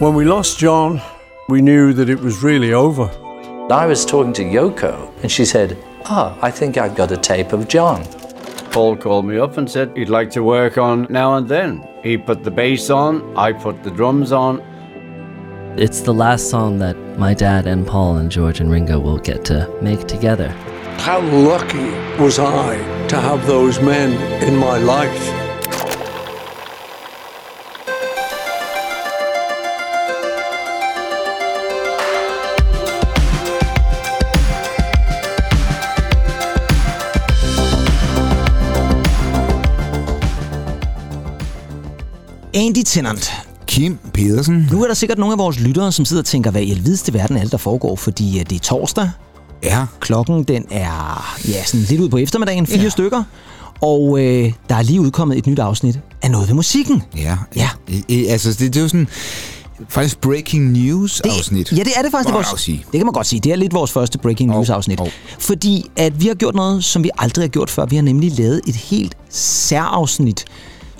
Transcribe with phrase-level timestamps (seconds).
[0.00, 1.00] When we lost John,
[1.48, 3.04] we knew that it was really over.
[3.72, 7.52] I was talking to Yoko, and she said, Ah, I think I've got a tape
[7.52, 8.04] of John.
[8.72, 11.86] Paul called me up and said he'd like to work on now and then.
[12.02, 14.60] He put the bass on, I put the drums on.
[15.78, 19.44] It's the last song that my dad and Paul and George and Ringo will get
[19.44, 20.48] to make together.
[20.98, 21.90] How lucky
[22.20, 24.10] was I to have those men
[24.42, 25.43] in my life?
[42.54, 43.32] Andy Tennant.
[43.66, 44.68] Kim Pedersen.
[44.72, 47.14] Nu er der sikkert nogle af vores lyttere, som sidder og tænker, hvad i helvideste
[47.14, 49.10] verden er det, der foregår, fordi øh, det er torsdag.
[49.62, 49.86] Ja.
[50.00, 52.88] Klokken den er ja, sådan lidt ud på eftermiddagen, fire ja.
[52.88, 53.22] stykker.
[53.80, 57.02] Og øh, der er lige udkommet et nyt afsnit af noget ved musikken.
[57.16, 57.36] Ja.
[57.56, 57.68] Ja.
[58.08, 59.08] I, altså, det, det er jo sådan
[59.88, 61.72] faktisk breaking news afsnit.
[61.72, 62.26] Ja, det er det faktisk.
[62.26, 62.78] Det, vores, sige.
[62.92, 63.40] det kan man godt sige.
[63.40, 64.98] Det er lidt vores første breaking news afsnit.
[65.00, 65.08] hov.
[65.38, 67.86] Fordi at vi har gjort noget, som vi aldrig har gjort før.
[67.86, 70.44] Vi har nemlig lavet et helt særafsnit,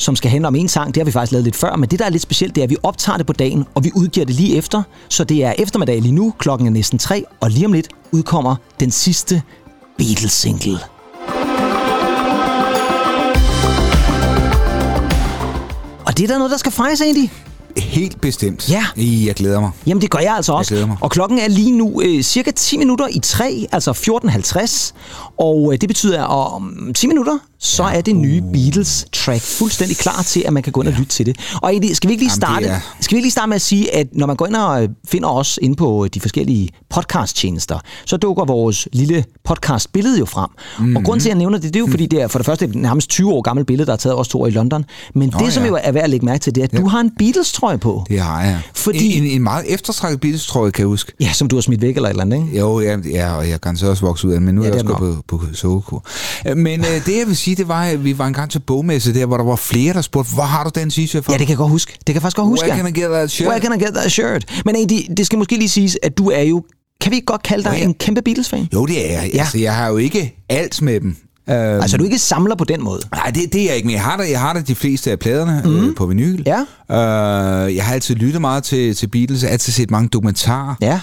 [0.04, 0.94] som skal handle om en sang.
[0.94, 2.64] Det har vi faktisk lavet lidt før, men det, der er lidt specielt, det er,
[2.64, 4.82] at vi optager det på dagen, og vi udgiver det lige efter.
[5.08, 8.56] Så det er eftermiddag lige nu, klokken er næsten tre, og lige om lidt udkommer
[8.80, 9.42] den sidste
[9.98, 10.78] Beatles-single.
[16.06, 17.28] Og det er der noget, der skal fejres, Andy.
[17.76, 18.70] Helt bestemt.
[18.70, 18.84] Ja.
[18.96, 19.70] Jeg glæder mig.
[19.86, 20.68] Jamen, det gør jeg altså også.
[20.74, 20.96] glæder mig.
[21.00, 24.92] Og klokken er lige nu øh, cirka 10 minutter i 3, altså 14.50.
[25.38, 30.22] Og øh, det betyder, at om 10 minutter, så er det nye Beatles-track fuldstændig klar
[30.22, 31.36] til, at man kan gå ind og lytte til det.
[31.62, 33.48] Og egentlig, skal vi ikke lige Jamen, det starte, er- skal vi ikke lige starte
[33.48, 36.20] med at sige, at når man går ind og øh, finder os inde på de
[36.20, 40.48] forskellige podcast-tjenester, så dukker vores lille podcast-billede jo frem.
[40.50, 40.86] Mm-hmm.
[40.88, 40.96] Mhm.
[40.96, 42.46] Og grunden til, at jeg nævner det, det er jo, fordi det er for det
[42.46, 44.84] første et nærmest 20 år gammelt billede, der er taget os to år i London.
[45.14, 45.68] Men det, som ja.
[45.68, 48.04] jo er værd at lægge mærke til, det er, at du har en Beatles-trøje på.
[48.08, 48.60] Det har jeg.
[48.74, 51.12] Fordi- En, en, en meget eftertrækket Beatles, tror jeg, kan jeg huske.
[51.20, 52.58] Ja, som du har smidt væk eller et eller andet, ikke?
[52.58, 54.68] Jo, ja, ja, og jeg kan så også vokse ud af den, men nu Ja,
[54.68, 55.36] er jeg det også gået på,
[55.90, 56.02] på.
[56.46, 59.14] Øh, Men øh, det, jeg vil sige, det var, at vi var engang til bogmesse
[59.14, 61.32] der, hvor der var flere, der spurgte, hvor har du den t-shirt fra?
[61.32, 61.92] Ja, det kan jeg godt huske.
[61.92, 62.66] Det kan jeg faktisk godt huske.
[62.66, 63.48] Where can I get that shirt?
[63.48, 64.62] Where can I get that shirt?
[64.64, 66.64] Men Andy, det skal måske lige siges, at du er jo...
[67.00, 67.84] Kan vi ikke godt kalde dig Ja, ja.
[67.84, 68.68] en kæmpe Beatles-fan?
[68.74, 69.30] Jo, det er jeg.
[69.34, 69.38] Ja.
[69.38, 71.16] Altså, jeg har jo ikke alt med dem.
[71.50, 73.00] Øh, Altså, du ikke samler på den måde.
[73.14, 75.10] Nej, det, det er jeg ikke, men jeg har da, jeg har da de fleste
[75.10, 75.88] af pladerne mm.
[75.88, 76.42] øh, på vinyl.
[76.46, 76.60] Ja.
[76.90, 81.00] Øh, jeg har altid lyttet meget til, til Beatles, altid set mange dokumentarer, Ja.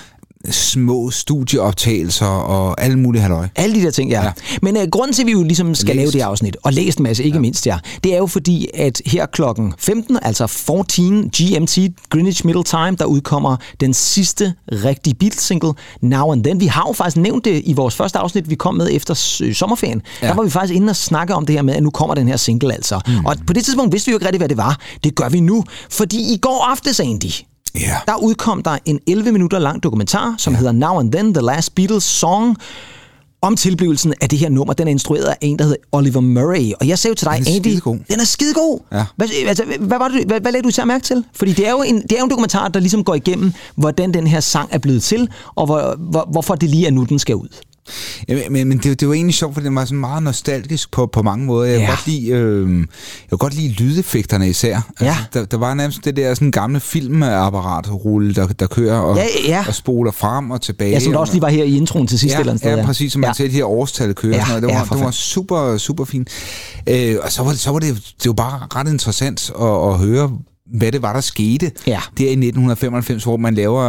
[0.50, 3.47] Små studieoptagelser og alle mulige halløj.
[3.56, 4.24] Alle de der ting, ja.
[4.24, 4.31] ja.
[4.62, 6.13] Men uh, grunden til, at vi jo ligesom skal Læst.
[6.13, 7.41] lave det afsnit, og læst en masse, ikke ja.
[7.41, 11.78] mindst, ja, det er jo fordi, at her klokken 15, altså 14 GMT,
[12.09, 16.59] Greenwich Middle Time, der udkommer den sidste rigtige Beatles-single, Now and Then.
[16.59, 19.53] Vi har jo faktisk nævnt det i vores første afsnit, vi kom med efter øh,
[19.53, 20.01] sommerferien.
[20.22, 20.28] Ja.
[20.28, 22.28] Der var vi faktisk inde og snakke om det her med, at nu kommer den
[22.28, 23.00] her single altså.
[23.07, 23.25] Mm.
[23.25, 24.80] Og på det tidspunkt vidste vi jo ikke rigtig, hvad det var.
[25.03, 27.31] Det gør vi nu, fordi i går aftes, Andy,
[27.79, 27.97] Ja.
[28.07, 30.57] der udkom der en 11 minutter lang dokumentar, som ja.
[30.57, 32.57] hedder Now and Then, The Last Beatles Song,
[33.41, 34.73] om tilblivelsen af det her nummer.
[34.73, 36.71] Den er instrueret af en, der hedder Oliver Murray.
[36.79, 37.97] Og jeg sagde jo til dig, Den er Andy, skidegod.
[38.09, 38.79] den er skidegod.
[38.91, 39.05] Ja.
[39.15, 41.23] Hvad, altså, hvad, var det, hvad, hvad lagde du at mærke til?
[41.33, 44.13] Fordi det er, jo en, det er jo en dokumentar, der ligesom går igennem, hvordan
[44.13, 47.19] den her sang er blevet til, og hvor, hvor, hvorfor det lige er nu, den
[47.19, 47.47] skal ud.
[48.28, 51.06] Ja, men- men, det, det var egentlig sjovt, for det var sådan meget nostalgisk på,
[51.06, 51.66] på mange måder.
[51.69, 51.86] Jeg Ja.
[51.86, 52.86] kan godt lide, øh, jeg
[53.30, 54.81] kan godt lide lydeffekterne især.
[55.02, 55.18] Ja.
[55.34, 59.66] der, der var nærmest det der sådan gamle filmapparatsrulle, der, der kører og, Ja, ja.
[59.68, 60.92] og spoler frem og tilbage.
[60.92, 62.78] Ja, som der også lige var her i introen til sidst ja, eller andet sted.
[62.78, 63.34] Ja, præcis, som man ja.
[63.34, 64.31] ser de her årstal køre.
[64.31, 64.63] Ja, Ja, sådan noget.
[64.63, 66.28] Det, ja, var, for det var super, super fint.
[66.90, 69.98] Øh, og så var, det, så var det, det var bare ret interessant at, at
[69.98, 70.31] høre,
[70.73, 71.99] hvad det var, der skete Ja.
[72.17, 73.81] der i 1995, hvor man laver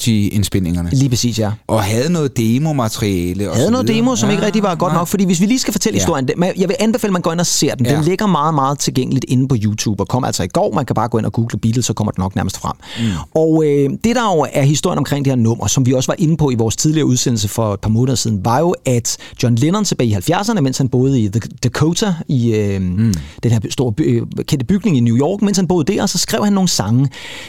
[0.00, 0.90] Anthology-indspilningerne.
[0.92, 1.50] Lige præcis, ja.
[1.66, 3.50] Og havde noget demomateriale.
[3.50, 3.98] og havde noget videre.
[3.98, 5.00] demo, som ikke rigtig var godt nej.
[5.00, 6.00] nok, fordi hvis vi lige skal fortælle Ja.
[6.00, 6.28] historien,
[6.58, 7.84] jeg vil anbefale, at man går ind og ser den.
[7.84, 8.00] Den Ja.
[8.02, 10.74] ligger meget, meget tilgængeligt inde på YouTube, og kom altså i går.
[10.74, 12.72] Man kan bare gå ind og google Beatles, så kommer den nok nærmest frem.
[12.98, 13.04] Mm.
[13.34, 16.16] Og øh, det der jo er historien omkring det her nummer, som vi også var
[16.18, 19.54] inde på i vores tidligere udsendelse for et par måneder siden, var jo, at John
[19.54, 23.14] Lennon tilbage i 70'erne, mens han boede i The Dakota, i øh, mm.
[23.42, 26.18] den her store by, øh, kendte bygning i New York, mens han boede der, så
[26.18, 27.08] skrev han nogle sange.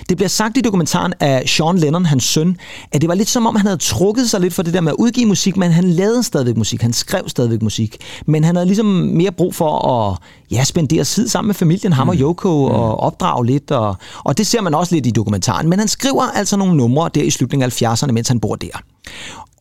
[0.09, 2.57] Det bliver sagt i dokumentaren af Sean Lennon, hans søn,
[2.91, 4.91] at det var lidt som om, han havde trukket sig lidt for det der med
[4.91, 8.65] at udgive musik, men han lavede stadigvæk musik, han skrev stadigvæk musik, men han havde
[8.65, 10.17] ligesom mere brug for at
[10.51, 12.73] ja, spendere tid sammen med familien, ham og Yoko, mm.
[12.75, 16.23] og opdrage lidt, og, og det ser man også lidt i dokumentaren, men han skriver
[16.23, 18.81] altså nogle numre der i slutningen af 70'erne, mens han bor der.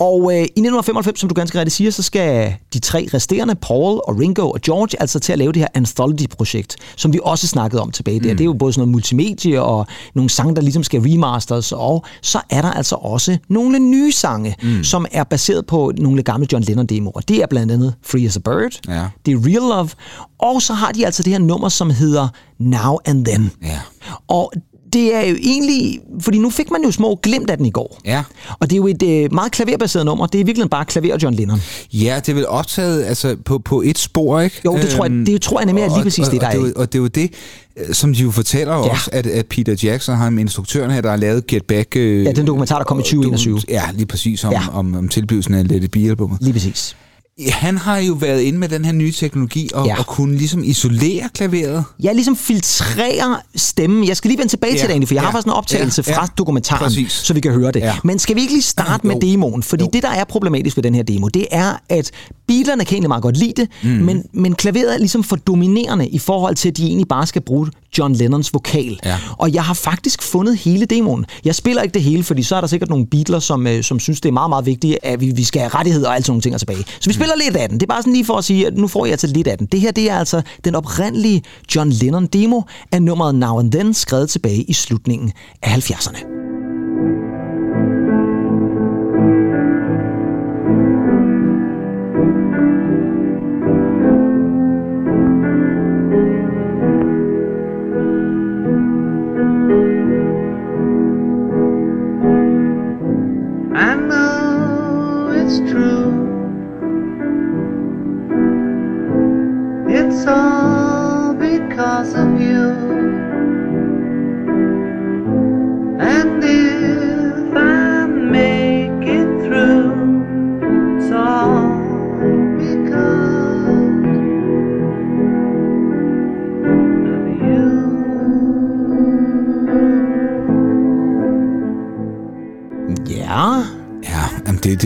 [0.01, 4.01] Og øh, i 1995, som du ganske rigtigt siger, så skal de tre resterende, Paul
[4.05, 7.83] og Ringo og George, altså til at lave det her Anthology-projekt, som vi også snakkede
[7.83, 8.31] om tilbage der.
[8.31, 8.37] Mm.
[8.37, 12.05] Det er jo både sådan noget multimedie og nogle sange, der ligesom skal remasters, og
[12.23, 14.85] så er der altså også nogle nye sange, mm.
[14.85, 17.21] som er baseret på nogle gamle John Lennon-demoer.
[17.29, 19.05] Det er blandt andet Free as a Bird, Ja.
[19.27, 19.89] det er Real Love,
[20.39, 22.29] og så har de altså det her nummer, som hedder
[22.59, 23.51] Now and Then.
[23.63, 23.81] Ja.
[24.29, 24.53] Og
[24.97, 28.01] det er jo egentlig, fordi nu fik man jo små glimt af den i går.
[28.05, 28.23] Ja.
[28.59, 30.27] Og det er jo et øh, meget klaverbaseret nummer.
[30.27, 31.59] Det er virkelig bare klaver og John Lennon.
[31.93, 34.61] Ja, det er vel optaget altså, på, på et spor, ikke?
[34.65, 36.55] Jo, det tror jeg- det tror jeg nemlig er lige præcis og, det, der og,
[36.55, 37.31] er og, det, er jo- og det er jo det,
[37.89, 38.91] øh, som de jo fortæller ja.
[38.91, 41.97] Også, at, at Peter Jackson, ham instruktøren her, der har lavet Get Back...
[41.97, 43.61] Øh, Ja, den dokumentar, der kom i 2021.
[43.69, 44.61] Ja, lige præcis om, ja.
[44.61, 44.79] Ja.
[44.79, 46.39] om, om tilblivelsen af Let It Be-albumet.
[46.41, 46.97] Lige præcis.
[47.49, 49.93] Han har jo været inde med den her nye teknologi og, ja.
[49.93, 49.99] Ja.
[49.99, 51.85] og kunne ligesom isolere klaveret.
[52.01, 54.09] Jeg ligesom filtrerer stemmen.
[54.09, 55.53] Jeg skal lige vende tilbage Ja, til det egentlig, for jeg ja, har faktisk en
[55.53, 56.29] optagelse ja, fra ja.
[56.39, 57.13] dokumentaren, Præcis.
[57.13, 57.81] så vi kan høre det.
[57.81, 57.95] Ja.
[58.05, 59.21] Men skal vi ikke lige starte med Jo.
[59.21, 59.63] demoen?
[59.63, 59.91] Fordi Jo.
[59.93, 62.11] det, der er problematisk ved den her demo, det er, at
[62.49, 63.89] Beatlerne kan egentlig meget godt lide det, mm.
[63.91, 67.43] men, men klaveret er ligesom for dominerende i forhold til, at de egentlig bare skal
[67.43, 67.69] bruge
[67.99, 69.01] John Lennons vokal.
[69.05, 69.19] Ja.
[69.39, 71.25] Og jeg har faktisk fundet hele demoen.
[71.45, 74.01] Jeg spiller ikke det hele, fordi så er der sikkert nogle Beatles, som, øh, som
[74.01, 76.33] synes, det er meget, meget vigtigt, at vi, vi skal have rettigheder og alt sådan
[76.33, 76.85] nogle ting tilbage.
[77.01, 77.81] Så vi spiller lidt af den.
[77.81, 79.59] Det er bare sådan lige for at sige, at nu får jeg altså lidt af
[79.59, 79.67] den.
[79.67, 81.43] Det her, det er altså den oprindelige
[81.75, 82.61] John Lennon-demo
[82.93, 85.33] af nummeret Now and Then, skrevet tilbage i slutningen
[85.63, 86.46] af 70'erne.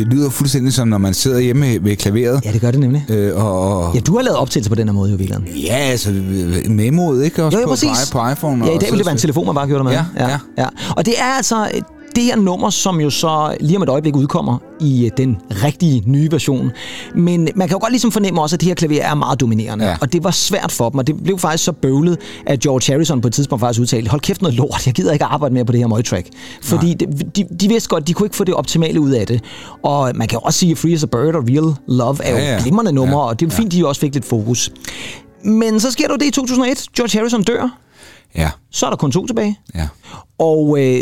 [0.04, 2.40] Det, lyder fuldstændig som, når man sidder hjemme ved, klaveret.
[2.44, 3.04] ja det gør det nemlig.
[3.08, 5.44] Øh, og, og, Ja, du har lavet optagelser på den her måde, jo, Wieland.
[5.48, 6.10] ja, altså
[6.68, 7.44] memoet, ikke?
[7.44, 8.10] Også Jo, jo, på, præcis.
[8.12, 8.66] på, på iPhone.
[8.66, 10.00] Ja, i dag så- vil det være en telefon, man bare gjorde det med.
[10.26, 10.38] Ja, ja.
[10.58, 10.66] ja.
[10.96, 11.80] Og det er altså øh,
[12.16, 16.02] det her nummer, som jo så lige om et øjeblik udkommer i øh, den rigtige
[16.06, 16.70] nye version.
[17.14, 19.84] Men man kan jo godt ligesom fornemme også, at det her klaver er meget dominerende.
[19.84, 19.96] Ja.
[20.00, 23.20] Og det var svært for dem, og det blev faktisk så bøvlet, at George Harrison
[23.20, 25.72] på et tidspunkt faktisk udtalte, hold kæft noget lort, jeg gider ikke arbejde mere på
[25.72, 26.28] det her møgtrack.
[26.62, 29.44] Fordi det, de, de vidste godt, de kunne ikke få det optimale ud af det.
[29.82, 32.36] Og man kan også sige, at Free as a Bird og Real Love er jo
[32.36, 32.60] Ja, ja.
[32.62, 34.70] glimrende numre, Ja, og det er fint, de også fik lidt fokus.
[35.44, 36.86] Men så sker der det i 2001.
[36.96, 37.78] George Harrison dør.
[38.36, 39.58] Ja, Så er der kun to tilbage.
[39.74, 39.88] ja.
[40.38, 41.00] Og øh,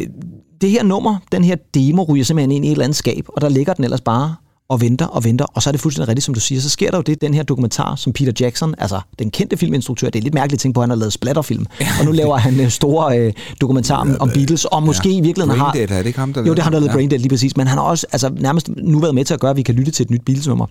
[0.60, 3.40] det her nummer, den her demo, ryger simpelthen ind i et eller andet skab, og
[3.40, 4.34] der ligger den ellers bare
[4.68, 6.60] og venter og venter, og så er det fuldstændig rigtigt, som du siger.
[6.60, 10.10] Så sker der jo det, den her dokumentar, som Peter Jackson, altså den kendte filminstruktør,
[10.10, 11.66] det er lidt mærkeligt tænke på, at han har lavet splatterfilm,
[11.98, 15.60] og nu laver han øh, store øh, dokumentarer om, om Beatles, og måske i virkeligheden
[15.60, 15.72] har...
[15.72, 16.96] Braindead, er det ikke ham, der Jo, det er ham, der lavede Ja.
[16.96, 19.50] Braindead lige præcis, men han har også altså, nærmest nu været med til at gøre,
[19.50, 20.66] at vi kan lytte til et nyt Beatles-nummer.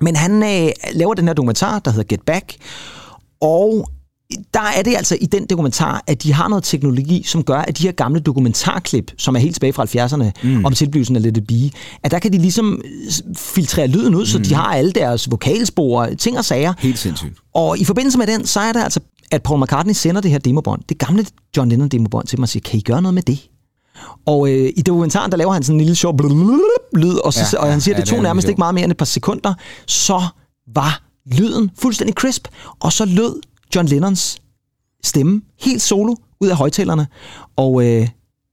[0.00, 2.56] Men han øh, laver den her dokumentar, der hedder Get Back,
[3.40, 3.88] og
[4.54, 7.78] der er det altså i den dokumentar, at de har noget teknologi, som gør, at
[7.78, 10.64] de her gamle dokumentarklip, som er helt tilbage fra 70'erne, mm.
[10.64, 12.82] om tilblivelsen af Let It Be, at der kan de ligesom
[13.36, 14.26] filtrere lyden ud, mm.
[14.26, 16.74] så de har alle deres vokalspor, ting og sager.
[16.78, 17.34] Helt sindssygt.
[17.54, 19.00] Og i forbindelse med den, så er det altså,
[19.30, 21.26] at Paul McCartney sender det her demobånd, det gamle
[21.56, 23.48] John Lennon demobånd til mig og siger, kan I gøre noget med det?
[24.26, 26.20] Og øh, i dokumentaren, der laver han sådan en lille sjov
[26.96, 28.74] lyd, og, så, Ja, og han siger, ja, at det det tog nærmest ikke meget
[28.74, 29.54] mere end et par sekunder,
[29.86, 30.22] så
[30.74, 32.48] var lyden fuldstændig crisp,
[32.80, 33.40] og så lød
[33.76, 34.38] John Lennons
[35.04, 37.06] stemme helt solo ud af højtalerne,
[37.56, 38.08] og øh,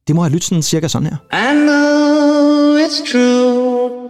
[0.08, 1.18] det må have lyttet sådan cirka sådan her.
[1.34, 4.10] I know it's true.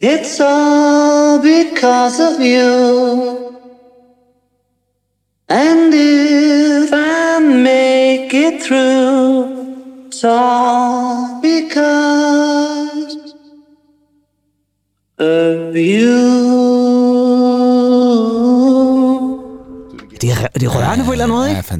[0.00, 3.48] It's all because of you.
[5.48, 10.22] And if I make it through, it's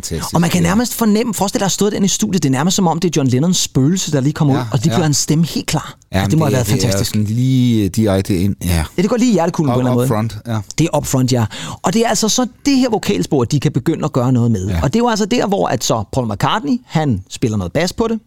[0.02, 0.34] fantastisk.
[0.34, 2.48] Og man kan nærmest fornemme, forestil dig, at der har stået den i studiet, det
[2.48, 4.78] er nærmest som om, det er John Lennons spøgelse, der lige kommer Ja, ud, og
[4.84, 4.96] det ja.
[4.96, 5.96] gør hans stemme helt klar.
[6.12, 7.10] Ja, det må have været Det er fantastisk.
[7.10, 8.56] sådan lige øh, direkte ind.
[8.64, 8.84] Ja.
[8.96, 10.08] Ja, det går lige i hjertekuglen på en eller anden måde.
[10.08, 10.58] front, ja.
[10.78, 11.44] Det er upfront, ja.
[11.82, 14.66] Og det er altså så det her vokalspor, de kan begynde at gøre noget med.
[14.66, 14.74] Ja.
[14.76, 14.82] Ja.
[14.82, 17.92] Og det er jo altså der, hvor at så Paul McCartney, han spiller noget bas
[17.92, 18.20] på det,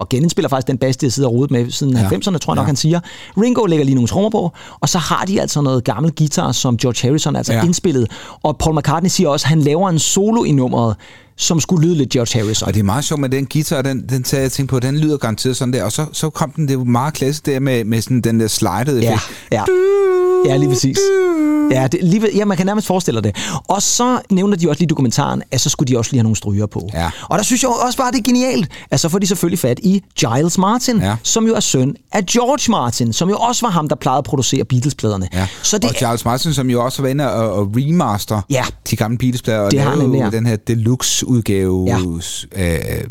[0.00, 2.00] og genindspiller faktisk den bas, de har siddet og rodet med siden Ja.
[2.02, 2.08] ja.
[2.08, 2.60] 90'erne, tror jeg Ja.
[2.62, 3.00] nok, han siger.
[3.42, 4.50] Ringo lægger lige nogle trommer på,
[4.80, 7.64] og så har de altså noget gammel guitar, som George Harrison altså ja.
[7.64, 8.10] indspillet.
[8.42, 10.96] Og Paul McCartney siger også, at han laver en solo i nummeret,
[11.36, 12.66] som skulle lyde lidt George Harrison.
[12.68, 14.98] Og det er meget sjovt med den guitar, den, den tager jeg tænke på, den
[14.98, 15.84] lyder garanteret sådan der.
[15.84, 18.46] Og så, så kom den, det jo meget klassisk der med, med sådan den der
[18.48, 19.32] slidede Ja, effekt.
[19.52, 19.62] ja.
[20.46, 20.98] Ja, lige præcis.
[21.70, 23.36] Ja, det, lige, ja, man kan nærmest forestille det.
[23.68, 26.22] Og så nævner de også lige i dokumentaren, at så skulle de også lige have
[26.22, 26.90] nogle stryger på.
[26.94, 27.10] Ja.
[27.22, 29.78] Og der synes jeg også bare, det er genialt, at så får de selvfølgelig fat
[29.82, 31.16] i Giles Martin, Ja.
[31.22, 34.24] som jo er søn af George Martin, som jo også var ham, der plejede at
[34.24, 35.28] producere Beatles-pladerne.
[35.32, 35.46] Ja.
[35.62, 38.64] Så det og Charles Martin, som jo også var inde og, og remaster Ja.
[38.90, 40.30] De gamle Beatles-plader, og Det har han ja.
[40.30, 41.98] den her deluxe-udgave Ja.
[42.54, 43.04] af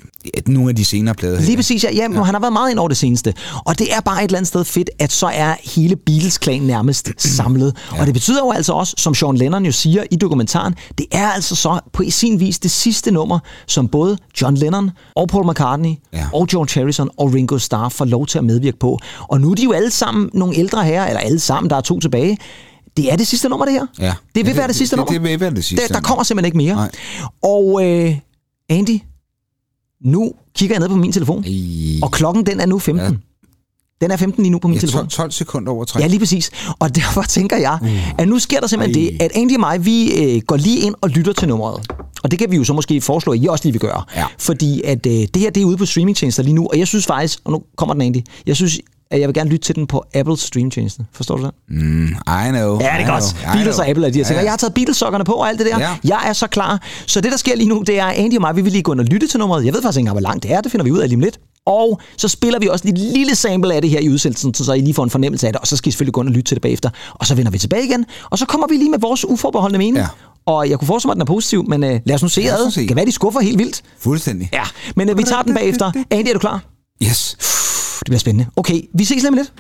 [0.48, 1.42] nogle af de senere plader.
[1.42, 1.90] Lige præcis, ja.
[1.94, 2.24] ja, ja.
[2.24, 3.34] Han har været meget ind over det seneste.
[3.66, 7.10] Og det er bare et eller andet sted fedt, at så er hele Beatles-klan nærmest
[7.38, 7.76] samlet.
[7.96, 8.00] Ja.
[8.00, 11.28] Og det betyder jo altså også, som Sean Lennon jo siger i dokumentaren, det er
[11.28, 15.92] altså så på sin vis det sidste nummer, som både John Lennon og Paul McCartney
[16.14, 16.26] Ja.
[16.34, 19.00] og George Harrison og Ringo Starr får lov til at medvirke på.
[19.22, 21.82] Og nu er de jo alle sammen nogle ældre herrer, eller alle sammen, der er
[21.82, 22.38] to tilbage.
[22.98, 23.86] Det er det sidste nummer, det her.
[24.00, 24.14] Ja.
[24.36, 25.12] Det vil Ja, være det- det sidste det- nummer.
[25.14, 26.76] det vil være det sidste Der, der kommer simpelthen ikke mere.
[26.76, 26.92] Nej.
[27.44, 28.16] Og øh,
[28.70, 29.00] Andy,
[30.02, 31.44] nu kigger jeg ned på min telefon.
[31.48, 33.12] I, Og klokken, den er nu 15.
[33.14, 33.18] Ja.
[34.02, 35.00] Den er 15 lige nu på min ja, telefon.
[35.02, 36.00] 12, 12 sekunder over 3.
[36.00, 36.52] Ja, lige præcis.
[36.80, 37.80] Og derfor tænker jeg,
[38.18, 39.10] at nu sker der simpelthen Ej.
[39.12, 41.88] det, at Andy og mig, vi øh, går lige ind og lytter til nummeret.
[42.24, 44.04] Og det kan vi jo så måske foreslå, at I også lige vil gøre.
[44.16, 44.26] Ja.
[44.40, 47.06] Fordi at øh, det her, det er ude på streamingtjenester lige nu, og jeg synes
[47.06, 48.80] faktisk, og nu kommer den Andy, jeg synes,
[49.12, 51.06] at jeg vil gerne lytte til den på Apples streamingtjeneste.
[51.12, 51.52] Forstår du det?
[51.70, 52.80] Mm, I know.
[52.80, 53.24] Ja, det er godt.
[53.24, 53.84] know, Beatles know.
[53.84, 54.38] og Apple er de her ting.
[54.38, 55.80] Og jeg har taget Beatles-sokkerne på og alt det der.
[55.80, 55.98] Ja.
[56.04, 56.82] Jeg er så klar.
[57.08, 58.92] Så det, der sker lige nu, det er, Andy og mig, vi vil lige gå
[58.92, 59.66] ind og lytte til nummeret.
[59.66, 60.62] Jeg ved faktisk ikke engang, hvor langt det er.
[60.62, 61.40] Det finder vi ud af lige om lidt.
[61.66, 64.80] Og så spiller vi også et lille sample af det her i udsendelsen, så I
[64.80, 65.60] lige får en fornemmelse af det.
[65.60, 66.90] Og så skal I selvfølgelig gå ind og lytte til det bagefter.
[67.14, 68.06] Og så vender vi tilbage igen.
[68.30, 69.98] Og så kommer vi lige med vores uforbeholdende mening.
[69.98, 70.08] Ja.
[70.46, 72.42] Og jeg kunne forestille mig, at den er positiv, men øh, lad os nu se
[72.42, 72.88] ad.
[72.88, 73.82] kan være, de skuffer helt vildt.
[74.00, 74.50] Fuldstændig.
[74.54, 74.64] Ja,
[74.96, 75.92] men øh, vi tager den bagefter.
[76.12, 76.64] Andy, er du klar?
[77.04, 77.38] Yes.
[78.00, 78.50] Det bliver spændende.
[78.56, 79.54] Okay, vi ses lige om lidt.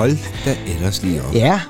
[0.00, 1.34] Hold da ellers lige op.
[1.34, 1.60] Ja.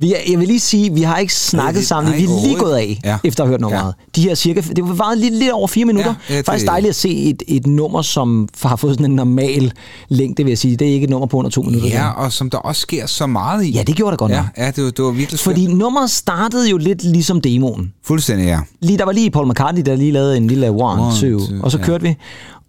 [0.00, 2.10] Vi er, jeg vil lige sige, vi har ikke snakket det- sammen.
[2.12, 3.18] nej, Vi er lige gået af, ja.
[3.24, 3.94] Efter at have hørt nummeret.
[4.16, 4.20] Ja.
[4.20, 6.14] De her cirka, det var varet lidt, lidt over fire minutter.
[6.28, 9.16] Ja, ja, det- Faktisk dejligt at se et, et nummer, som har fået sådan en
[9.16, 9.72] normal
[10.08, 10.76] længde, vil jeg sige.
[10.76, 11.88] Det er ikke et nummer på under to minutter.
[11.88, 13.70] Ja, og som der også sker så meget i.
[13.70, 14.46] ja det gjorde det godt ja, nok.
[14.58, 15.54] ja det, var, det var virkelig skønt.
[15.56, 17.92] Fordi nummeret startede jo lidt ligesom demoen.
[18.04, 18.58] Fuldstændig, ja.
[18.82, 21.70] Lige, der var lige Paul McCartney, der lige lavede en lille one, One, two, og
[21.70, 21.84] så ja.
[21.84, 22.16] kørte vi.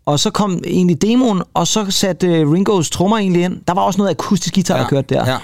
[0.07, 3.53] Og så kom egentlig demoen, og så satte uh, Ringos trommer egentlig ind.
[3.67, 5.29] Der var også noget akustisk guitar, der Ja, kørte der.
[5.31, 5.37] ja.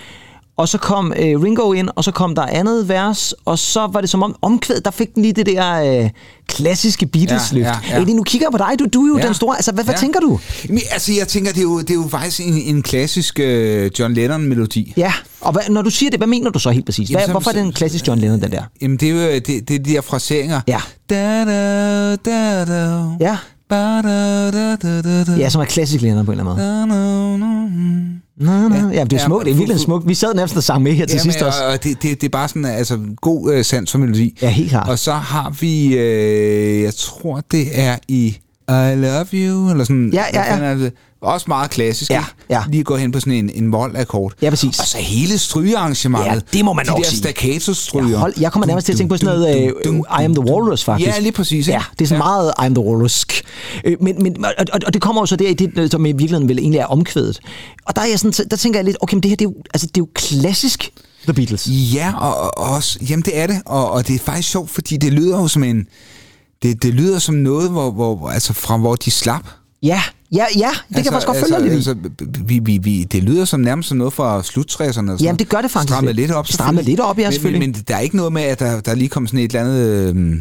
[0.57, 4.01] Og så kom uh, Ringo ind, og så kom der andet vers, og så var
[4.01, 6.09] det som om omkvæd, der fik den lige det der uh,
[6.47, 7.65] klassiske Beatles-løft.
[7.67, 8.01] Ja, ja, ja.
[8.01, 9.25] Eddie, nu kigger jeg på dig, du, du er jo Ja.
[9.25, 9.99] den store, altså hvad, hvad Ja.
[9.99, 10.39] tænker du?
[10.69, 13.91] Men, altså, jeg tænker, det er jo, det er jo faktisk en, en klassisk øh,
[13.99, 14.93] John Lennon-melodi.
[14.97, 17.09] Ja, og hvad, når du siger det, hvad mener du så helt præcis?
[17.09, 18.63] Hvad, Jamen, så- hvorfor er det en klassisk John Lennon, den der?
[18.81, 20.61] Jamen, det er jo det, det er de der fraseringer.
[20.67, 20.79] Ja.
[21.09, 23.03] Da, da, da, da.
[23.19, 23.37] Ja.
[25.39, 28.19] Ja, som er klassisk Lennon på en eller anden måde.
[28.37, 28.89] Nå, nå.
[28.89, 29.45] Ja, det er smukt.
[29.45, 30.07] Det er virkelig smukt.
[30.07, 31.63] Vi sad nærmest og sang med her til sidst også.
[31.63, 34.37] og, og det, det, det er bare sådan, altså, god øh, sans for melodi.
[34.41, 34.89] Ja, helt klart.
[34.89, 38.37] Og så har vi, øh, jeg tror, det er i
[38.69, 40.09] I Love You, eller sådan.
[40.13, 40.89] Ja, ja, ja.
[41.23, 42.63] Også meget klassisk, Ja, ja.
[42.69, 44.33] Lige gå hen på sådan en, en vold-akkord.
[44.41, 44.79] Ja, præcis.
[44.79, 46.31] Og så hele strygearrangementet.
[46.31, 47.17] Ja, det må man De der sige.
[47.17, 48.09] staccato-stryger.
[48.09, 50.43] Ja, hold, jeg kommer nærmest til at tænke på sådan noget uh, I am the
[50.53, 51.07] Walrus, faktisk.
[51.09, 51.67] Ja, lige præcis.
[51.67, 51.71] ikke?
[51.71, 52.27] Ja, det er sådan ja.
[52.27, 53.25] meget I am the Walrus.
[53.85, 56.11] Øh, Men, men, og, og, og det kommer jo så der i det, som i
[56.11, 57.39] virkeligheden vel egentlig er omkvædet.
[57.85, 59.49] Og der, er jeg sådan, der tænker jeg lidt, okay, men det her, det er
[59.49, 60.91] jo, altså, det er jo klassisk
[61.23, 61.67] The Beatles.
[61.93, 64.97] Ja, og, og også, jamen det er det, og, og det er faktisk sjovt, fordi
[64.97, 65.87] det lyder jo som en,
[66.63, 69.43] det, det lyder som noget, hvor, hvor, altså fra hvor de slap.
[69.83, 70.01] Ja,
[70.33, 71.95] ja, ja, det kan jeg faktisk godt følge dig lidt altså,
[72.45, 75.23] vi, vi, vi, det lyder som nærmest som noget fra slut-60'erne.
[75.23, 76.31] Jamen, det gør det faktisk Strammet lidt.
[76.31, 76.47] op.
[76.47, 77.59] Strammet lidt op, ja, men, selvfølgelig.
[77.59, 79.61] Men, men der er ikke noget med, at der, der lige kom sådan et eller
[79.61, 80.15] andet...
[80.15, 80.35] Øh,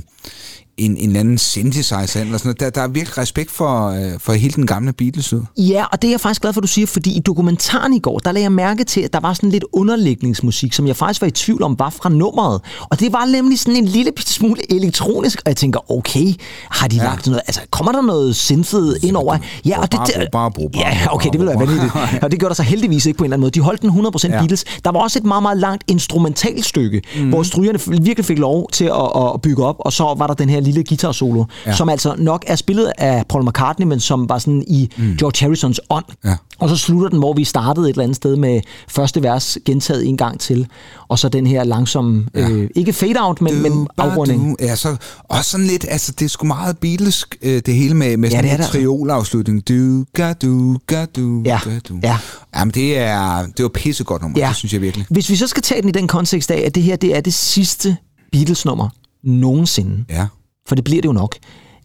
[0.84, 2.60] en, en eller anden synthesizer eller sådan noget.
[2.60, 5.34] Der, der er virkelig respekt for, øh, for hele den gamle Beatles.
[5.56, 7.98] Ja, og det er jeg faktisk glad for, at du siger, fordi i dokumentaren i
[7.98, 11.20] går, der lagde jeg mærke til, at der var sådan lidt underlægningsmusik, som jeg faktisk
[11.20, 12.60] var i tvivl om, var fra nummeret.
[12.90, 16.34] Og det var nemlig sådan en lille smule elektronisk, og jeg tænker, okay,
[16.70, 17.02] har de ja.
[17.02, 19.38] lagt noget, altså kommer der noget synthet ind over?
[19.64, 20.00] Ja, og det,
[20.32, 21.92] Bare ja, okay, det ville være vanvittigt.
[22.22, 23.50] Og det gjorde der så heldigvis ikke på en eller anden måde.
[23.50, 24.34] De holdt den 100% Ja.
[24.34, 24.38] ja.
[24.38, 24.64] Beatles.
[24.84, 27.28] Der var også et meget, meget langt instrumentalstykke, mm.
[27.28, 30.48] hvor strygerne virkelig fik lov til at, at bygge op, og så var der den
[30.48, 31.76] her lille guitar solo, Ja.
[31.76, 35.16] som altså nok er spillet af Paul McCartney, men som var sådan i mm.
[35.16, 36.04] George Harrisons ånd.
[36.24, 36.36] Ja.
[36.58, 40.06] Og så slutter den, hvor vi startede et eller andet sted med første vers gentaget
[40.08, 40.66] en gang til,
[41.08, 42.48] og så den her langsomme, ja.
[42.48, 44.56] øh, ikke fade-out, men, men afrunding.
[44.60, 48.16] Ja, så, og sådan lidt, altså det er sgu meget Beatles, øh, det hele med,
[48.16, 48.70] med Ja, sådan en altså.
[48.72, 49.68] triolafslutning.
[49.68, 51.98] Du, ga, du, ga, du, Ja, ga, du.
[52.02, 52.18] ja.
[52.56, 54.48] Jamen det er, det var pissegodt nummer, Ja.
[54.48, 55.06] det synes jeg virkelig.
[55.10, 57.20] Hvis vi så skal tage den i den kontekst af, at det her det er
[57.20, 57.96] det sidste
[58.32, 58.88] Beatles-nummer
[59.24, 60.26] nogensinde, Ja.
[60.68, 61.36] For det bliver det jo nok,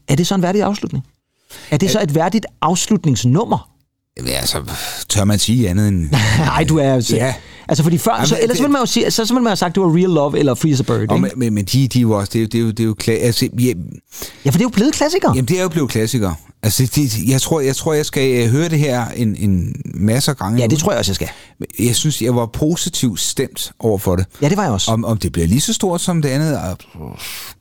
[0.07, 1.03] er det så en værdig afslutning?
[1.71, 3.69] Er det så et værdigt afslutningsnummer?
[4.27, 4.63] Altså,
[5.09, 6.09] tør man sige andet end...
[6.39, 7.15] Nej, du er altså...
[7.15, 7.33] Ja.
[7.69, 9.49] Altså fordi før, Jamen, så, ellers det- ville man jo sige, så, så ville man
[9.49, 11.31] jo have sagt, det var Real Love eller Free as a Bird, Og ikke?
[11.39, 13.13] men, men, de, de er jo også, det er jo, det er jo, det er
[13.17, 13.73] jo altså, ja,
[14.45, 15.31] Ja, for det er jo blevet klassikere.
[15.35, 16.35] Jamen, det er jo blevet klassikere.
[16.63, 20.33] Altså, det, jeg, tror, jeg tror, jeg skal øh, høre det her en, en masse
[20.33, 20.61] gange.
[20.61, 21.27] Ja, det tror jeg også, jeg skal.
[21.79, 24.25] Jeg synes, jeg var positivt stemt over for det.
[24.41, 24.91] Ja, det var jeg også.
[24.91, 26.59] Om, om det bliver lige så stort som det andet,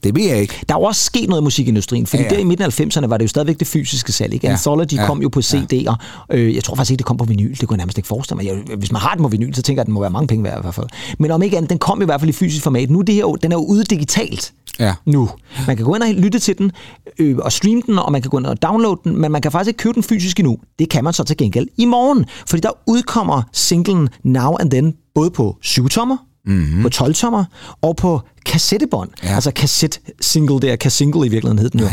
[0.04, 0.54] det ved jeg ikke.
[0.68, 2.34] Der er jo også sket noget i musikindustrien, fordi Ja, ja, ja.
[2.34, 2.38] ja.
[2.38, 4.34] der i midten af 90'erne var det jo stadigvæk det fysiske salg.
[4.34, 4.46] Ikke?
[4.46, 4.52] Ja.
[4.52, 5.06] Anthology Ja.
[5.06, 5.94] kom jo på CD'er.
[6.32, 7.50] Øh, jeg tror faktisk ikke, det kom på vinyl.
[7.60, 8.46] Det kunne jeg nærmest ikke forestille mig.
[8.46, 10.26] Jeg, hvis man har den på vinyl, så tænker jeg, at den må være mange
[10.26, 10.86] penge værd i hvert fald.
[11.18, 12.90] Men om ikke andet, den kom i hvert fald i fysisk format.
[12.90, 14.52] Nu det her, den er jo ude digitalt.
[14.78, 14.94] Ja.
[15.04, 15.30] Nu.
[15.66, 16.72] Man kan gå ind og lytte til den
[17.18, 19.52] øh, og streame den, og man kan gå ind og downloade den, men man kan
[19.52, 20.58] faktisk ikke købe den fysisk endnu.
[20.78, 24.94] Det kan man så til gengæld i morgen, fordi der udkommer singlen Now and Then
[25.14, 26.16] både på 7-tommer,
[26.46, 26.82] mm-hmm.
[26.82, 27.44] på 12-tommer
[27.82, 29.10] og på kassettebånd.
[29.24, 29.34] Ja.
[29.34, 31.86] Altså kassett-single, det er kassingle i virkeligheden hed den jo.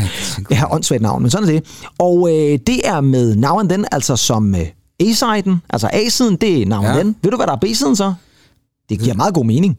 [0.48, 1.64] Det har åndssvagt navn, men sådan er det.
[1.98, 4.66] Og øh, det er med Now and Then, altså som øh,
[5.00, 6.88] A-siden, altså A-siden, det er Now Ja.
[6.88, 7.16] and Then.
[7.22, 8.14] Ved du, hvad der er B-siden så?
[8.88, 9.78] Det giver meget god mening.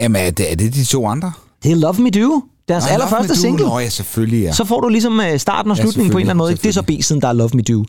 [0.00, 1.32] Jamen, er det, er det de to andre?
[1.62, 3.66] Det er Love Me Do, deres Nej, allerførste single.
[3.66, 4.52] Nå, ja, selvfølgelig, ja.
[4.52, 6.56] Så får du ligesom øh, starten og Ja, slutningen på en eller anden måde.
[6.56, 7.84] Det er så B-siden, der er Love Me Do.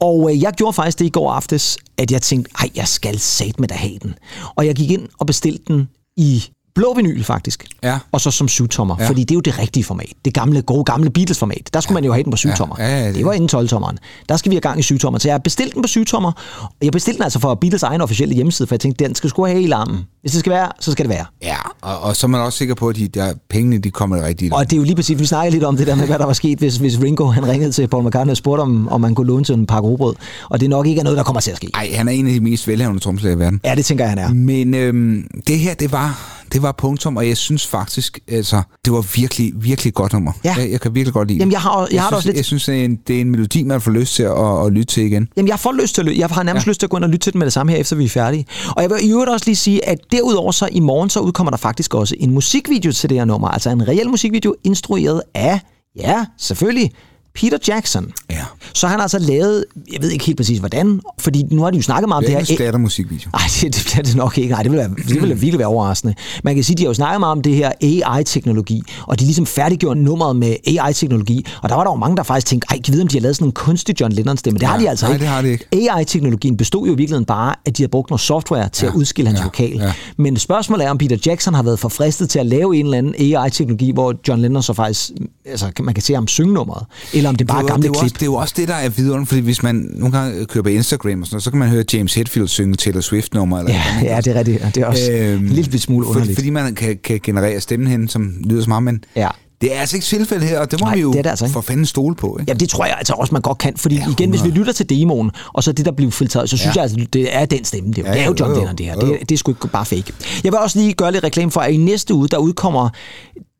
[0.00, 3.18] Og øh, jeg gjorde faktisk det i går aftes, at jeg tænkte, ej, jeg skal
[3.18, 4.14] sat med da have den.
[4.56, 7.64] Og jeg gik ind og bestilte den i blå vinyl faktisk.
[7.82, 7.98] Ja.
[8.12, 9.02] Og så som syvtommer, Ja.
[9.04, 9.08] ja.
[9.08, 10.12] fordi det er jo det rigtige format.
[10.24, 11.70] Det gamle, gode gamle Beatles-format.
[11.72, 12.00] Der skulle ja.
[12.00, 12.76] man jo have den på syvtommer.
[12.78, 13.96] Ja, ja, ja, det- det var inden 12-tommeren.
[14.28, 15.18] Der skal vi have gang i syvtommer.
[15.18, 16.32] Så jeg har bestilt den på syvtommer.
[16.62, 19.30] Og jeg bestilte den altså for Beatles egen officielle hjemmeside, for jeg tænkte, den skal
[19.30, 19.98] sgu have hele armen.
[20.20, 21.24] Hvis det skal være, så skal det være.
[21.42, 24.16] Ja, og, og så er man også sikker på, at de der pengene, de kommer
[24.16, 24.52] det rigtigt.
[24.54, 26.26] Og det er jo lige præcis, vi snakker lidt om det der med, hvad der
[26.26, 29.14] var sket, hvis, hvis Ringo han ringede til Paul McCartney og spurgte, om, om man
[29.14, 30.14] kunne låne til en pakke robrød.
[30.50, 31.68] Og det nok ikke er noget, der kommer til at ske.
[31.74, 33.60] Ej, han er en af de mest velhavende tromslæger i verden.
[33.64, 34.32] Ja, det tænker jeg, han er.
[34.32, 38.92] Men øhm, det her, det var, det var punktum, og jeg synes faktisk, altså, det
[38.92, 40.32] var virkelig, virkelig godt nummer.
[40.44, 40.54] Ja.
[40.58, 42.36] Jeg, jeg kan virkelig godt lide Jamen, jeg har, jeg, har det synes, også lidt...
[42.36, 44.72] Jeg synes, det er, en, det er en melodi, man får lyst til at, at
[44.72, 45.28] lytte til igen.
[45.36, 46.20] Jamen, jeg får lyst til at lytte.
[46.20, 46.70] Jeg har nærmest ja.
[46.70, 48.04] lyst til at gå ind og lytte til den med det samme her, efter vi
[48.04, 48.46] er færdige.
[48.76, 51.50] Og jeg vil i øvrigt også lige sige, at derudover så i morgen, så udkommer
[51.50, 53.48] der faktisk også en musikvideo til det her nummer.
[53.48, 55.60] Altså en reel musikvideo, instrueret af,
[55.96, 56.92] ja, selvfølgelig,
[57.34, 58.12] Peter Jackson.
[58.30, 58.44] Ja.
[58.74, 61.76] Så han har altså lavet, jeg ved ikke helt præcis hvordan, fordi nu har de
[61.76, 62.40] jo snakket meget om Det det er her.
[62.40, 63.30] ikke en slattermusikvideo.
[63.32, 64.50] Nej, det, det bliver det nok ikke.
[64.52, 66.14] Nej, det vil, være, det vil virkelig være overraskende.
[66.44, 69.46] Man kan sige, de har jo snakket meget om det her AI-teknologi, og de ligesom
[69.46, 71.46] færdiggjort nummeret med AI-teknologi.
[71.62, 73.20] Og der var der jo mange, der faktisk tænkte, ej, vi vide, om de har
[73.22, 74.58] lavet sådan en kunstig John Lennon-stemme.
[74.58, 75.22] Det har Ja, de altså nej, ikke.
[75.24, 75.64] det har de ikke.
[75.72, 78.96] AI-teknologien bestod jo i virkeligheden bare, at de har brugt noget software til Ja, at
[78.96, 79.76] udskille hans ja, vokal.
[79.76, 79.92] ja.
[80.16, 82.98] Men spørgsmålet er, om Peter Jackson har været for fristet til at lave en eller
[82.98, 85.10] anden AI-teknologi, hvor John Lennon så faktisk,
[85.46, 86.84] altså man kan se ham synge nummeret,
[87.20, 88.02] eller om det bare er er gamle det, er klip.
[88.02, 90.62] også, det er jo også det, der er vidunderligt, fordi hvis man nogle gange kører
[90.62, 93.58] på Instagram og sådan noget, så kan man høre James Hetfield synge Taylor Swift-nummer.
[93.58, 94.10] Eller Ja, et eller andet.
[94.10, 94.74] ja, det er rigtigt.
[94.74, 96.36] Det er også øhm, en lille smule underligt.
[96.38, 99.28] fordi man kan, kan generere stemmen hen, som lyder som ham, men Ja.
[99.60, 101.30] det er altså ikke tilfældet her, og det må Nej, vi jo det er det
[101.30, 101.52] altså ikke.
[101.52, 102.36] for fanden stole på.
[102.40, 102.50] Ikke?
[102.52, 103.76] Ja, det tror jeg altså også, man godt kan.
[103.76, 104.58] Fordi Ja, igen, hvis vi 100.
[104.58, 106.82] lytter til demoen, og så det, der bliver filtreret, så synes Ja.
[106.82, 107.90] jeg altså, det er den stemme.
[107.92, 108.94] Det, er jo- Ja, det er jo jo, John jo, Lennon, det her.
[108.94, 109.00] jo.
[109.12, 110.12] Det, det er sgu ikke bare fake.
[110.44, 112.88] Jeg vil også lige gøre lidt reklame for, at i næste uge, der udkommer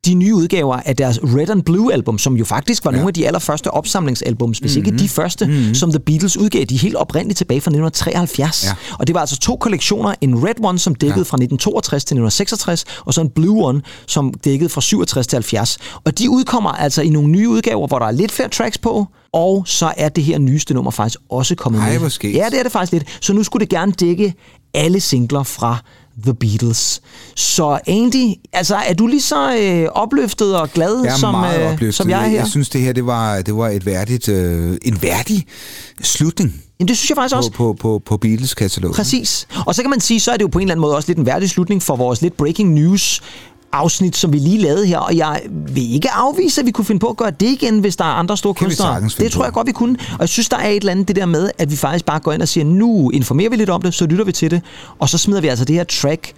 [0.07, 2.97] de nye udgaver af deres Red and Blue album, som jo faktisk var ja.
[2.97, 4.87] nogle af de allerførste opsamlingsalbums, hvis mm-hmm.
[4.87, 5.75] ikke de første, mm-hmm.
[5.75, 6.65] som The Beatles udgav.
[6.65, 8.65] De er helt oprindeligt tilbage fra 1973.
[8.65, 8.97] Ja.
[8.99, 10.15] Og det var altså to kollektioner.
[10.21, 11.23] En Red One, som dækkede ja.
[11.23, 15.79] fra 1962 til 1966, og så en Blue One, som dækkede fra 67 til 70.
[16.05, 19.07] Og de udkommer altså i nogle nye udgaver, hvor der er lidt flere tracks på,
[19.33, 22.11] og så er det her nyeste nummer faktisk også kommet Ej, med.
[22.25, 23.19] Ja, det er det faktisk lidt.
[23.21, 24.35] Så nu skulle det gerne dække
[24.75, 25.79] alle singler fra
[26.23, 27.01] The Beatles.
[27.37, 31.61] Så Andy, altså er du lige så øh, opløftet og glad, Jeg er som, meget
[31.63, 31.95] øh, opløftet.
[31.95, 32.39] som jeg er her?
[32.39, 35.47] Jeg synes, det her det var, det var et værdigt, øh, en værdig
[36.03, 37.51] slutning Jamen, det synes jeg faktisk på, også.
[37.51, 38.97] på, på, på Beatles-kataloget.
[38.97, 39.47] Præcis.
[39.67, 41.09] Og så kan man sige, så er det jo på en eller anden måde også
[41.09, 43.21] lidt en værdig slutning for vores lidt breaking news
[43.73, 46.99] afsnit, som vi lige lavede her, og jeg vil ikke afvise, at vi kunne finde
[46.99, 49.01] på at gøre det igen, hvis der er andre store Kan kunstnere.
[49.19, 49.97] Det tror jeg godt, vi kunne.
[50.13, 52.21] Og jeg synes, der er et eller andet det der med, at vi faktisk bare
[52.21, 54.63] går ind og siger, nu informerer vi lidt om det, så lytter vi til det,
[54.99, 56.35] og så smider vi altså det her track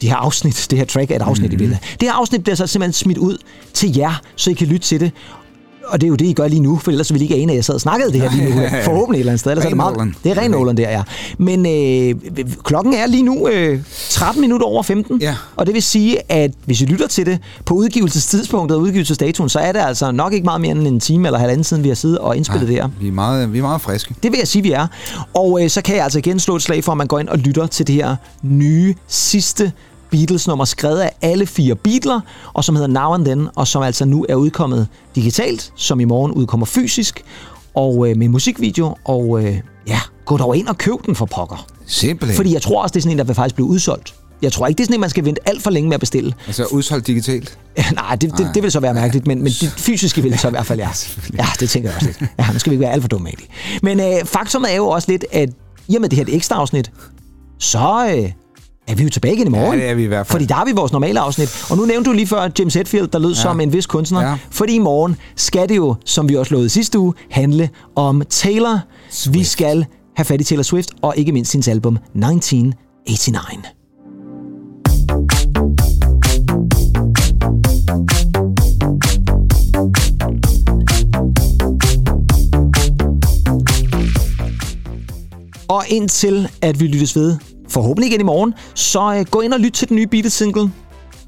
[0.00, 1.54] det her afsnit, det her track er et afsnit mm-hmm.
[1.54, 1.82] i billedet.
[2.00, 3.38] Det her afsnit bliver så simpelthen smidt ud
[3.74, 5.12] til jer, så I kan lytte til det.
[5.88, 7.52] Og det er jo det, I gør lige nu, for ellers ville I ikke ane,
[7.52, 8.62] at jeg sad og snakkede det her lige nu.
[8.84, 9.50] Forhåbentlig et eller andet sted.
[9.50, 11.02] Ellers er det, meget, det er ren Nolan der, ja.
[11.38, 12.14] Men øh,
[12.64, 15.20] klokken er lige nu øh, 13 minutter over 15.
[15.20, 15.34] Ja.
[15.56, 19.58] Og det vil sige, at hvis I lytter til det på udgivelsestidspunktet og udgivelsesdatoen, så
[19.58, 21.94] er det altså nok ikke meget mere end en time eller halvanden siden, vi har
[21.94, 22.88] siddet og indspillet det her.
[23.00, 24.14] Vi er meget, vi er meget friske.
[24.22, 24.86] Det vil jeg sige, vi er.
[25.34, 27.28] Og øh, så kan jeg altså igen slå et slag for, at man går ind
[27.28, 29.72] og lytter til det her nye, sidste
[30.16, 34.04] Beatles-nummer, skrevet af alle fire Beatles, og som hedder Now and Then, og som altså
[34.04, 37.24] nu er udkommet digitalt, som i morgen udkommer fysisk,
[37.74, 41.66] og øh, med musikvideo, og øh, ja, gå dog ind og køb den for pokker.
[41.86, 42.36] Simpelthen.
[42.36, 44.14] Fordi jeg tror også, det er sådan en, der vil faktisk blive udsolgt.
[44.42, 46.00] Jeg tror ikke, det er sådan en, man skal vente alt for længe med at
[46.00, 46.34] bestille.
[46.46, 47.58] Altså udsolgt digitalt.
[47.94, 50.48] Nej, det, det, det vil så være mærkeligt, men, men det fysiske vil det så
[50.48, 50.88] i hvert fald, ja.
[51.38, 52.30] Ja, det tænker jeg også lidt.
[52.38, 53.48] Ja, nu skal vi ikke være alt for dumme egentlig.
[53.82, 55.48] Men øh, faktum er jo også lidt, at
[55.88, 56.90] i og med det her er et ekstra afsnit,
[57.58, 58.30] så øh,
[58.86, 59.78] er vi jo tilbage igen i morgen.
[59.78, 60.32] Ja, det er vi i hvert fald.
[60.34, 61.66] Fordi der er vi vores normale afsnit.
[61.70, 63.40] Og nu nævnte du lige før James Hetfield, der lød ja.
[63.40, 64.20] som en vis kunstner.
[64.20, 64.38] Ja.
[64.50, 68.80] Fordi i morgen skal det jo, som vi også lovede sidste uge, handle om Taylor.
[69.10, 69.38] Swift.
[69.38, 73.66] Vi skal have fat i Taylor Swift, og ikke mindst hendes album 1989.
[85.68, 87.36] Og indtil at vi lyttes ved,
[87.68, 90.70] forhåbentlig igen i morgen, så øh, gå ind og lyt til den nye Beatles-single.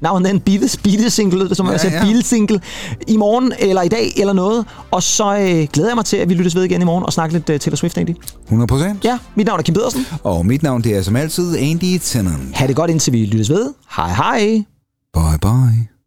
[0.01, 2.03] Now and then Beatles, Beatles-single, som ja, Ja, sagde, ja.
[2.03, 2.61] Beatles-single,
[3.07, 4.65] i morgen eller i dag eller noget.
[4.91, 7.13] Og så øh, glæder jeg mig til, at vi lyttes ved igen i morgen og
[7.13, 8.15] snakke lidt øh, Taylor Swift, egentlig.
[8.43, 9.05] 100 procent.
[9.05, 10.05] Ja, mit navn er Kim Pedersen.
[10.23, 12.55] Og mit navn det er som altid Andy Tennant.
[12.55, 13.73] Ha' det godt indtil vi lyttes ved.
[13.95, 14.63] Hej hej.
[15.13, 15.98] Bye bye.